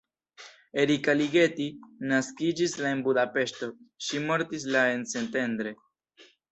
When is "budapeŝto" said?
3.11-3.73